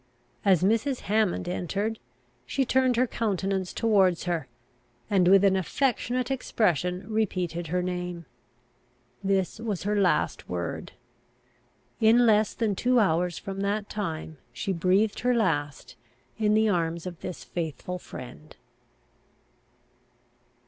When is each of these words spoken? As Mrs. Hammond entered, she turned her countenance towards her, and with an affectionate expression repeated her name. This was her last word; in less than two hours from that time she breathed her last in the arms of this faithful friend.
As 0.43 0.63
Mrs. 0.63 1.01
Hammond 1.01 1.47
entered, 1.47 1.99
she 2.47 2.65
turned 2.65 2.95
her 2.95 3.05
countenance 3.05 3.71
towards 3.71 4.23
her, 4.23 4.47
and 5.11 5.27
with 5.27 5.43
an 5.43 5.55
affectionate 5.55 6.31
expression 6.31 7.05
repeated 7.07 7.67
her 7.67 7.83
name. 7.83 8.25
This 9.23 9.59
was 9.59 9.83
her 9.83 9.95
last 10.01 10.49
word; 10.49 10.93
in 11.99 12.25
less 12.25 12.55
than 12.55 12.73
two 12.73 12.99
hours 12.99 13.37
from 13.37 13.59
that 13.59 13.89
time 13.91 14.39
she 14.51 14.73
breathed 14.73 15.19
her 15.19 15.35
last 15.35 15.95
in 16.35 16.55
the 16.55 16.67
arms 16.67 17.05
of 17.05 17.19
this 17.19 17.43
faithful 17.43 17.99
friend. 17.99 18.55